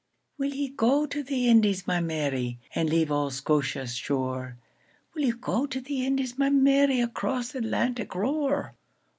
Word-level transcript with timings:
WILL 0.39 0.55
ye 0.55 0.69
go 0.69 1.05
to 1.05 1.21
the 1.21 1.47
Indies, 1.47 1.85
my 1.85 1.99
Mary, 1.99 2.57
And 2.73 2.89
leave 2.89 3.11
auld 3.11 3.33
Scotia's 3.33 3.93
shore? 3.95 4.57
Will 5.13 5.21
ye 5.21 5.31
go 5.31 5.67
to 5.67 5.79
the 5.79 6.03
Indies, 6.07 6.39
my 6.39 6.49
Mary, 6.49 6.99
Across 7.01 7.49
th' 7.51 7.55
Atlantic 7.57 8.15
roar? 8.15 8.73